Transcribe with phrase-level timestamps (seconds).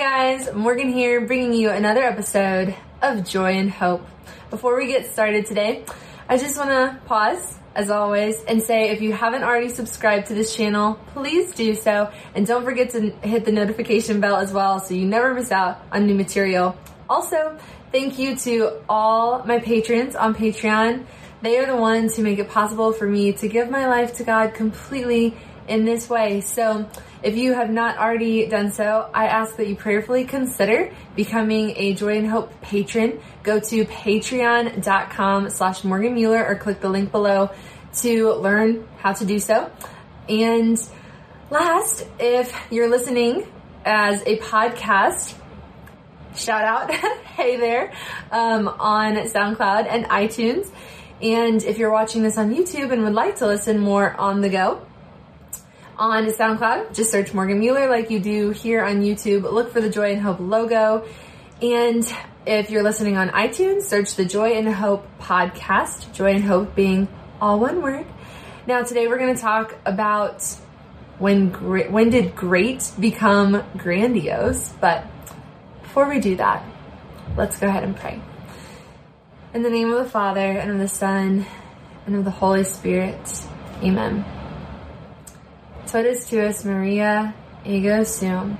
[0.00, 4.08] Guys, Morgan here bringing you another episode of Joy in Hope.
[4.48, 5.84] Before we get started today,
[6.26, 10.34] I just want to pause as always and say if you haven't already subscribed to
[10.34, 14.80] this channel, please do so and don't forget to hit the notification bell as well
[14.80, 16.78] so you never miss out on new material.
[17.10, 17.58] Also,
[17.92, 21.04] thank you to all my patrons on Patreon.
[21.42, 24.24] They are the ones who make it possible for me to give my life to
[24.24, 25.36] God completely
[25.70, 26.40] in this way.
[26.40, 26.90] So,
[27.22, 31.94] if you have not already done so, I ask that you prayerfully consider becoming a
[31.94, 33.20] Joy in Hope patron.
[33.42, 37.50] Go to patreon.com slash Morgan Mueller or click the link below
[37.98, 39.70] to learn how to do so.
[40.28, 40.80] And
[41.50, 43.46] last, if you're listening
[43.84, 45.34] as a podcast,
[46.34, 46.90] shout out,
[47.36, 47.92] hey there,
[48.32, 50.68] um, on SoundCloud and iTunes.
[51.22, 54.48] And if you're watching this on YouTube and would like to listen more on the
[54.48, 54.86] go,
[56.00, 56.94] on SoundCloud.
[56.94, 59.42] Just search Morgan Mueller like you do here on YouTube.
[59.42, 61.06] Look for the Joy in Hope logo.
[61.60, 62.10] And
[62.46, 66.10] if you're listening on iTunes, search the Joy in Hope podcast.
[66.14, 67.06] Joy in Hope being
[67.38, 68.06] all one word.
[68.66, 70.42] Now today we're going to talk about
[71.18, 71.50] when
[71.92, 74.70] when did great become grandiose.
[74.80, 75.06] But
[75.82, 76.64] before we do that,
[77.36, 78.22] let's go ahead and pray.
[79.52, 81.44] In the name of the Father and of the Son
[82.06, 83.42] and of the Holy Spirit.
[83.82, 84.39] Amen.
[85.90, 88.56] Totus tuus Maria, ego sum.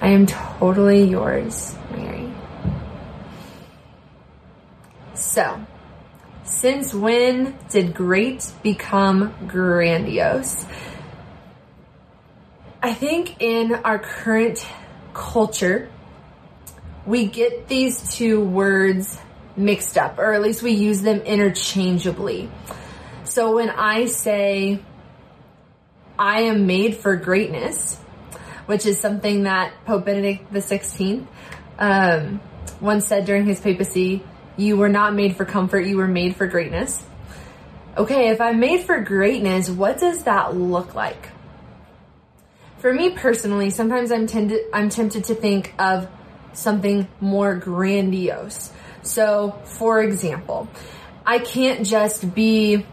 [0.00, 2.32] I am totally yours, Mary.
[5.12, 5.60] So,
[6.44, 10.64] since when did great become grandiose?
[12.82, 14.66] I think in our current
[15.12, 15.90] culture,
[17.04, 19.20] we get these two words
[19.58, 22.48] mixed up, or at least we use them interchangeably.
[23.24, 24.80] So when I say
[26.20, 27.96] I am made for greatness,
[28.66, 31.26] which is something that Pope Benedict XVI
[31.78, 32.42] um,
[32.78, 34.22] once said during his papacy.
[34.58, 37.02] You were not made for comfort, you were made for greatness.
[37.96, 41.30] Okay, if I'm made for greatness, what does that look like?
[42.80, 46.06] For me personally, sometimes I'm tended I'm tempted to think of
[46.52, 48.74] something more grandiose.
[49.00, 50.68] So, for example,
[51.24, 52.84] I can't just be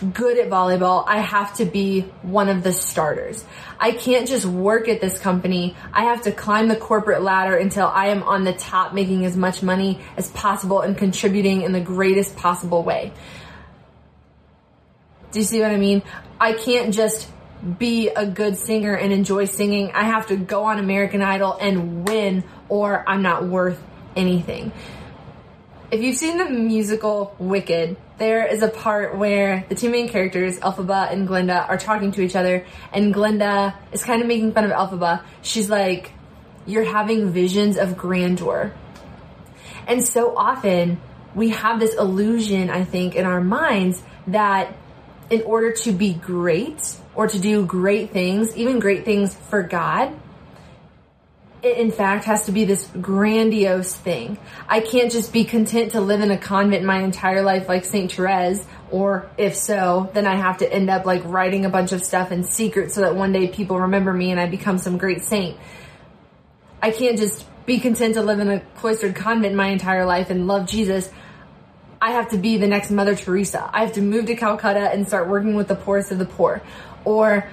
[0.00, 3.44] good at volleyball, I have to be one of the starters.
[3.78, 5.76] I can't just work at this company.
[5.92, 9.36] I have to climb the corporate ladder until I am on the top making as
[9.36, 13.12] much money as possible and contributing in the greatest possible way.
[15.32, 16.02] Do you see what I mean?
[16.40, 17.28] I can't just
[17.78, 19.92] be a good singer and enjoy singing.
[19.92, 23.80] I have to go on American Idol and win or I'm not worth
[24.16, 24.72] anything.
[25.90, 30.60] If you've seen the musical Wicked, there is a part where the two main characters,
[30.60, 34.64] Elphaba and Glinda, are talking to each other, and Glinda is kind of making fun
[34.64, 35.24] of Elphaba.
[35.42, 36.12] She's like,
[36.64, 38.72] You're having visions of grandeur.
[39.88, 41.00] And so often,
[41.34, 44.76] we have this illusion, I think, in our minds that
[45.28, 50.12] in order to be great or to do great things, even great things for God,
[51.62, 54.38] it in fact has to be this grandiose thing.
[54.68, 58.10] I can't just be content to live in a convent my entire life like St.
[58.10, 62.02] Therese, or if so, then I have to end up like writing a bunch of
[62.02, 65.22] stuff in secret so that one day people remember me and I become some great
[65.22, 65.58] saint.
[66.82, 70.46] I can't just be content to live in a cloistered convent my entire life and
[70.46, 71.10] love Jesus.
[72.00, 73.68] I have to be the next Mother Teresa.
[73.70, 76.62] I have to move to Calcutta and start working with the poorest of the poor.
[77.04, 77.50] Or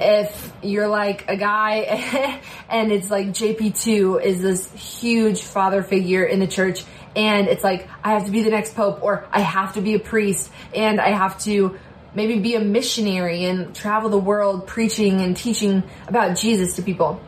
[0.00, 6.40] if you're like a guy and it's like JP2 is this huge father figure in
[6.40, 6.84] the church
[7.16, 9.94] and it's like I have to be the next pope or I have to be
[9.94, 11.78] a priest and I have to
[12.14, 17.20] maybe be a missionary and travel the world preaching and teaching about Jesus to people.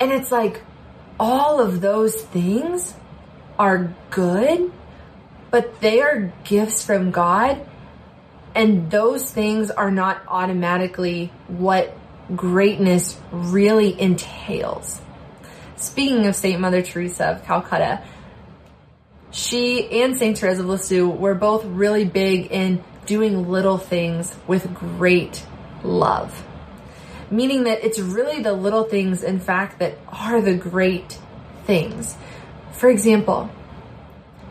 [0.00, 0.62] And it's like
[1.18, 2.94] all of those things
[3.58, 4.72] are good,
[5.50, 7.66] but they are gifts from God
[8.58, 11.96] and those things are not automatically what
[12.34, 15.00] greatness really entails.
[15.76, 16.60] Speaking of St.
[16.60, 18.02] Mother Teresa of Calcutta,
[19.30, 24.74] she and Saint Therese of Lisieux were both really big in doing little things with
[24.74, 25.46] great
[25.84, 26.44] love.
[27.30, 31.16] Meaning that it's really the little things, in fact, that are the great
[31.64, 32.16] things.
[32.72, 33.50] For example,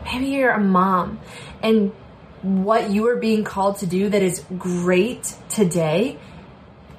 [0.02, 1.20] maybe you're a mom
[1.62, 1.92] and
[2.42, 6.18] what you are being called to do that is great today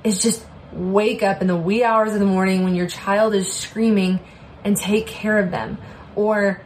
[0.03, 3.51] is just wake up in the wee hours of the morning when your child is
[3.51, 4.19] screaming
[4.63, 5.77] and take care of them.
[6.15, 6.61] Or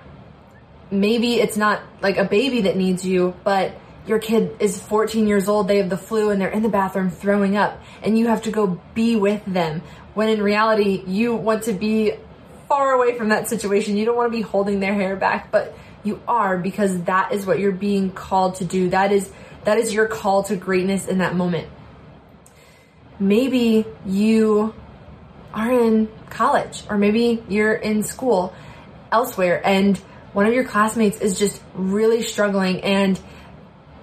[0.92, 3.74] maybe it's not like a baby that needs you, but
[4.06, 7.10] your kid is 14 years old, they have the flu and they're in the bathroom
[7.10, 9.82] throwing up and you have to go be with them.
[10.14, 12.14] When in reality, you want to be
[12.68, 13.98] far away from that situation.
[13.98, 17.46] You don't want to be holding their hair back, but you are because that is
[17.46, 18.90] what you're being called to do.
[18.90, 19.32] That is,
[19.64, 21.68] that is your call to greatness in that moment.
[23.20, 24.74] Maybe you
[25.54, 28.54] are in college or maybe you're in school
[29.12, 29.98] elsewhere and
[30.34, 33.20] one of your classmates is just really struggling and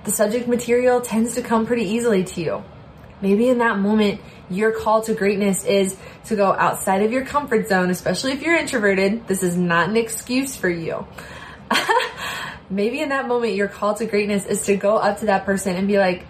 [0.05, 2.65] the subject material tends to come pretty easily to you.
[3.21, 5.97] Maybe in that moment, your call to greatness is
[6.27, 9.27] to go outside of your comfort zone, especially if you're introverted.
[9.27, 11.07] This is not an excuse for you.
[12.71, 15.77] Maybe in that moment, your call to greatness is to go up to that person
[15.77, 16.25] and be like,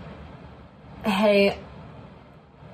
[1.05, 1.59] Hey,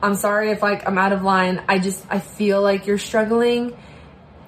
[0.03, 1.63] I'm sorry if like I'm out of line.
[1.69, 3.77] I just, I feel like you're struggling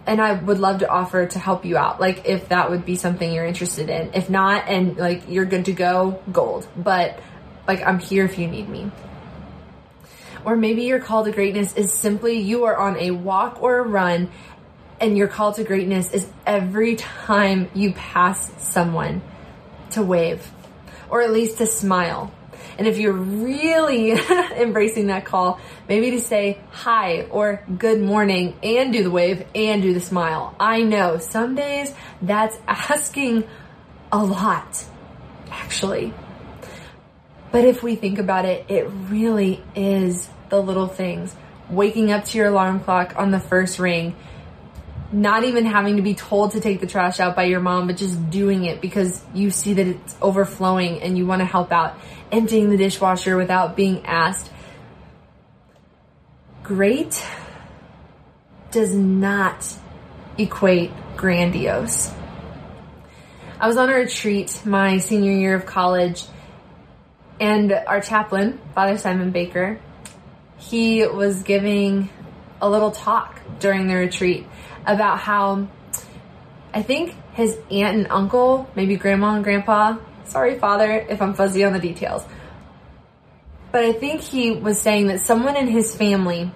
[0.08, 2.00] and I would love to offer to help you out.
[2.00, 4.10] Like if that would be something you're interested in.
[4.14, 6.66] If not, and like you're good to go, gold.
[6.76, 7.20] But
[7.66, 8.90] like I'm here if you need me.
[10.44, 13.82] Or maybe your call to greatness is simply you are on a walk or a
[13.82, 14.30] run
[15.00, 19.22] and your call to greatness is every time you pass someone
[19.90, 20.50] to wave
[21.10, 22.32] or at least to smile
[22.78, 24.12] and if you're really
[24.56, 29.82] embracing that call, maybe to say hi or good morning and do the wave and
[29.82, 30.54] do the smile.
[30.60, 31.92] I know some days
[32.22, 33.44] that's asking
[34.12, 34.84] a lot,
[35.50, 36.14] actually.
[37.50, 41.34] But if we think about it, it really is the little things.
[41.68, 44.14] Waking up to your alarm clock on the first ring,
[45.10, 47.96] not even having to be told to take the trash out by your mom, but
[47.96, 51.98] just doing it because you see that it's overflowing and you want to help out.
[52.30, 54.50] Emptying the dishwasher without being asked.
[56.62, 57.24] Great
[58.70, 59.74] does not
[60.36, 62.12] equate grandiose.
[63.58, 66.24] I was on a retreat my senior year of college
[67.40, 69.80] and our chaplain, Father Simon Baker,
[70.58, 72.08] he was giving
[72.60, 74.46] a little talk during the retreat
[74.88, 75.68] about how
[76.74, 81.62] I think his aunt and uncle, maybe grandma and grandpa, sorry father if I'm fuzzy
[81.62, 82.24] on the details,
[83.70, 86.50] but I think he was saying that someone in his family,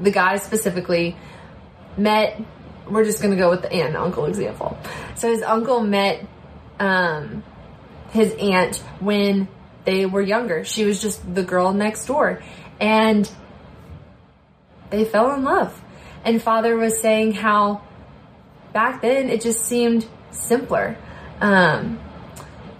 [0.00, 1.16] the guy specifically,
[1.96, 2.42] met,
[2.88, 4.76] we're just gonna go with the aunt and uncle example.
[5.14, 6.26] So his uncle met,
[6.80, 7.44] um,
[8.10, 9.48] his aunt when
[9.84, 10.64] they were younger.
[10.64, 12.42] She was just the girl next door.
[12.80, 13.30] And
[14.90, 15.80] they fell in love.
[16.26, 17.82] And father was saying how
[18.72, 20.96] back then it just seemed simpler.
[21.40, 22.00] Um,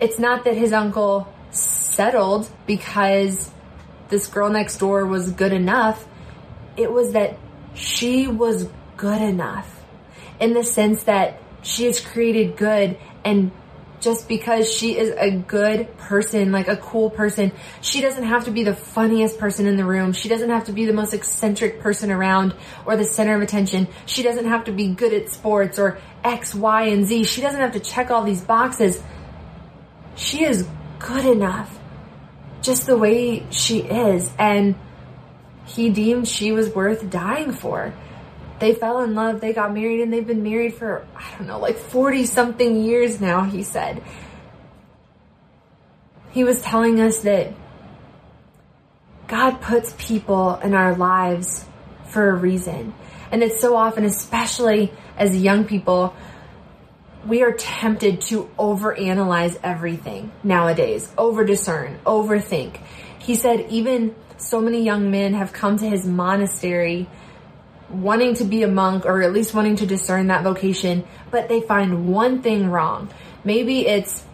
[0.01, 3.53] it's not that his uncle settled because
[4.09, 6.09] this girl next door was good enough.
[6.77, 7.39] It was that
[7.73, 9.81] she was good enough
[10.41, 13.53] in the sense that she has created good and
[14.01, 17.53] just because she is a good person, like a cool person.
[17.81, 20.13] She doesn't have to be the funniest person in the room.
[20.13, 23.89] She doesn't have to be the most eccentric person around or the center of attention.
[24.07, 27.25] She doesn't have to be good at sports or X, Y, and Z.
[27.25, 29.03] She doesn't have to check all these boxes.
[30.15, 30.67] She is
[30.99, 31.79] good enough
[32.63, 34.31] just the way she is.
[34.39, 34.75] And
[35.67, 37.95] he deemed she was worth dying for
[38.59, 41.59] they fell in love, they got married, and they've been married for, I don't know,
[41.59, 44.03] like 40 something years now, he said.
[46.31, 47.53] He was telling us that
[49.27, 51.65] God puts people in our lives
[52.09, 52.95] for a reason.
[53.31, 56.15] And it's so often, especially as young people,
[57.27, 62.81] we are tempted to overanalyze everything nowadays, over discern, overthink.
[63.19, 67.09] He said even so many young men have come to his monastery
[68.03, 71.61] wanting to be a monk or at least wanting to discern that vocation, but they
[71.61, 73.11] find one thing wrong.
[73.45, 74.25] Maybe it's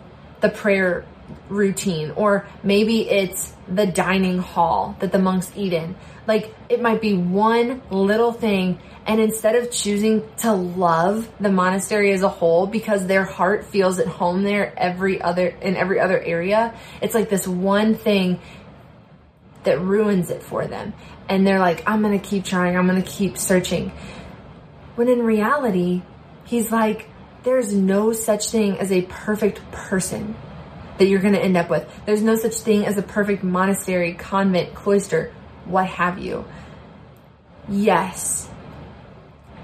[0.40, 1.04] the prayer
[1.49, 5.95] routine or maybe it's the dining hall that the monks eat in.
[6.26, 12.12] Like it might be one little thing and instead of choosing to love the monastery
[12.12, 16.21] as a whole because their heart feels at home there every other in every other
[16.21, 18.38] area, it's like this one thing
[19.64, 20.92] that ruins it for them.
[21.28, 22.76] And they're like, I'm going to keep trying.
[22.76, 23.90] I'm going to keep searching.
[24.95, 26.02] When in reality,
[26.45, 27.09] he's like,
[27.45, 30.35] there's no such thing as a perfect person
[30.99, 31.88] that you're going to end up with.
[32.07, 35.33] There's no such thing as a perfect monastery, convent, cloister,
[35.64, 36.45] what have you.
[37.69, 38.49] Yes.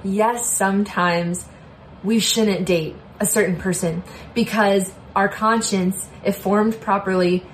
[0.03, 1.45] Yes, sometimes
[2.03, 4.03] we shouldn't date a certain person
[4.35, 7.45] because our conscience, if formed properly,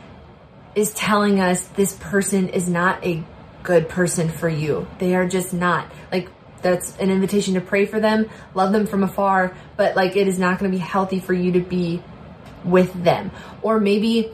[0.75, 3.25] is telling us this person is not a
[3.63, 4.87] good person for you.
[4.99, 5.91] They are just not.
[6.13, 6.29] Like,
[6.63, 10.39] that's an invitation to pray for them, love them from afar, but like it is
[10.39, 12.03] not going to be healthy for you to be
[12.65, 13.31] with them.
[13.61, 14.33] Or maybe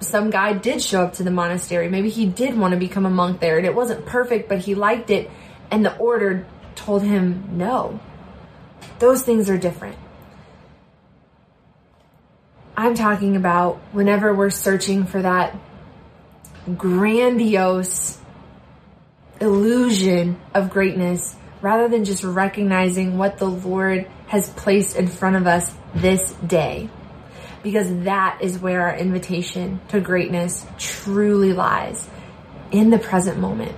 [0.00, 1.88] some guy did show up to the monastery.
[1.88, 4.74] Maybe he did want to become a monk there and it wasn't perfect, but he
[4.74, 5.30] liked it
[5.70, 8.00] and the order told him no.
[8.98, 9.96] Those things are different.
[12.76, 15.54] I'm talking about whenever we're searching for that
[16.76, 18.18] grandiose
[19.40, 25.46] illusion of greatness rather than just recognizing what the Lord has placed in front of
[25.46, 26.88] us this day.
[27.62, 32.08] Because that is where our invitation to greatness truly lies
[32.70, 33.76] in the present moment.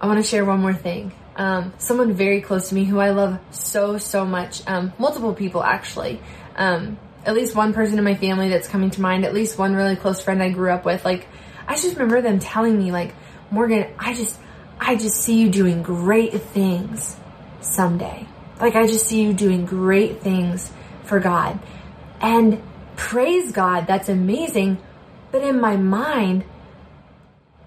[0.00, 1.12] I want to share one more thing.
[1.36, 5.62] Um, someone very close to me who I love so, so much, um, multiple people
[5.62, 6.20] actually,
[6.56, 9.74] um, at least one person in my family that's coming to mind, at least one
[9.74, 11.04] really close friend I grew up with.
[11.04, 11.26] Like,
[11.66, 13.14] I just remember them telling me, like,
[13.50, 14.38] Morgan, I just,
[14.80, 17.16] I just see you doing great things
[17.60, 18.26] someday.
[18.60, 20.72] Like, I just see you doing great things
[21.04, 21.58] for God.
[22.20, 22.62] And
[22.94, 24.78] praise God, that's amazing.
[25.32, 26.44] But in my mind,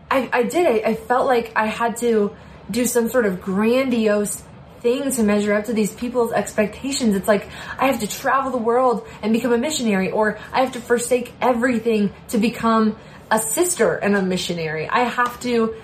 [0.09, 2.35] I, I did, I, I felt like I had to
[2.71, 4.41] do some sort of grandiose
[4.81, 7.15] thing to measure up to these people's expectations.
[7.15, 10.73] It's like I have to travel the world and become a missionary, or I have
[10.73, 12.97] to forsake everything to become
[13.31, 14.87] a sister and a missionary.
[14.87, 15.75] I have to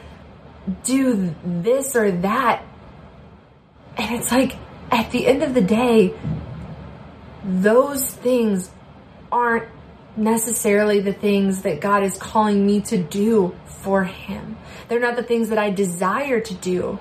[0.84, 2.64] do this or that.
[3.98, 4.56] And it's like,
[4.92, 6.14] at the end of the day,
[7.44, 8.70] those things
[9.32, 9.68] aren't
[10.18, 14.58] necessarily the things that God is calling me to do for Him.
[14.88, 17.00] They're not the things that I desire to do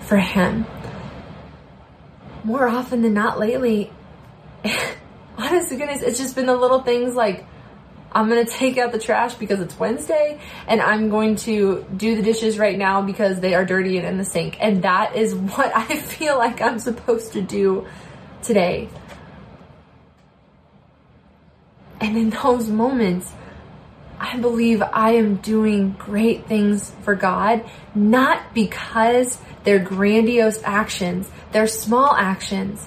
[0.00, 0.66] for Him.
[2.44, 3.92] More often than not lately,
[5.38, 7.44] honest to goodness, it's just been the little things like
[8.12, 12.22] I'm to take out the trash because it's Wednesday and I'm going to do the
[12.22, 14.56] dishes right now because they are dirty and in the sink.
[14.60, 17.86] And that is what I feel like I'm supposed to do
[18.42, 18.88] today.
[22.00, 23.30] And in those moments,
[24.18, 31.66] I believe I am doing great things for God, not because they're grandiose actions, they're
[31.66, 32.86] small actions,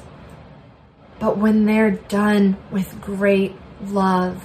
[1.19, 4.43] but when they're done with great love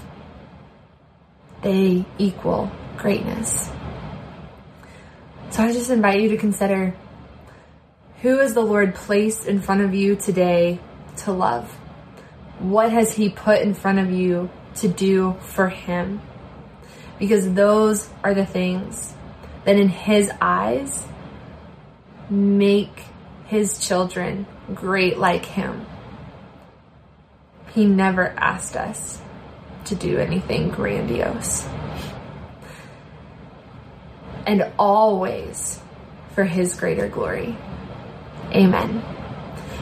[1.63, 3.71] they equal greatness.
[5.51, 6.95] So I just invite you to consider
[8.23, 10.81] who has the Lord placed in front of you today
[11.19, 11.71] to love?
[12.59, 16.21] What has He put in front of you to do for Him?
[17.19, 19.15] Because those are the things
[19.65, 21.05] that in His eyes
[22.29, 23.05] make
[23.49, 25.85] His children great like Him.
[27.75, 29.21] He never asked us
[29.87, 31.67] to do anything grandiose.
[34.47, 35.81] And always
[36.35, 37.57] for his greater glory.
[38.53, 39.03] Amen.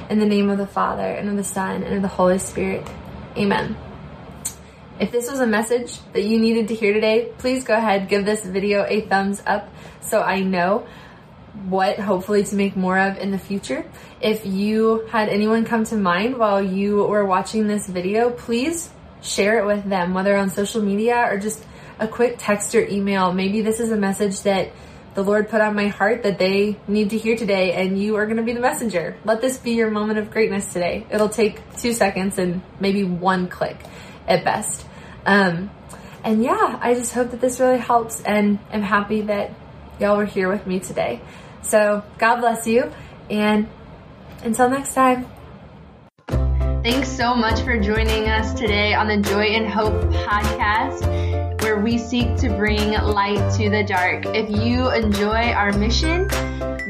[0.08, 2.88] In the name of the Father, and of the Son, and of the Holy Spirit.
[3.36, 3.76] Amen.
[4.98, 8.24] If this was a message that you needed to hear today, please go ahead, give
[8.24, 9.68] this video a thumbs up
[10.00, 10.86] so I know
[11.68, 13.84] what hopefully to make more of in the future.
[14.20, 18.90] If you had anyone come to mind while you were watching this video, please
[19.22, 21.64] share it with them, whether on social media or just
[21.98, 23.32] a quick text or email.
[23.32, 24.70] Maybe this is a message that
[25.14, 28.26] the Lord put on my heart that they need to hear today, and you are
[28.26, 29.16] going to be the messenger.
[29.24, 31.06] Let this be your moment of greatness today.
[31.10, 33.78] It'll take two seconds and maybe one click
[34.28, 34.84] at best.
[35.24, 35.70] Um,
[36.22, 39.52] and yeah, I just hope that this really helps, and I'm happy that
[39.98, 41.22] y'all were here with me today.
[41.68, 42.92] So, God bless you,
[43.28, 43.68] and
[44.44, 45.26] until next time.
[46.28, 51.02] Thanks so much for joining us today on the Joy in Hope podcast,
[51.62, 54.26] where we seek to bring light to the dark.
[54.26, 56.28] If you enjoy our mission,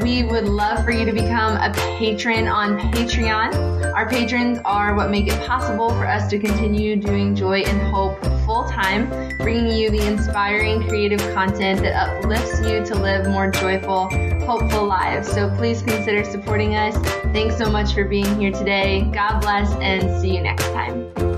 [0.02, 3.95] we would love for you to become a patron on Patreon.
[3.95, 8.23] Our patrons are what make it possible for us to continue doing Joy in Hope
[8.56, 14.08] full time, bringing you the inspiring creative content that uplifts you to live more joyful,
[14.46, 15.30] hopeful lives.
[15.30, 16.96] So please consider supporting us.
[17.34, 19.02] Thanks so much for being here today.
[19.12, 21.36] God bless and see you next time.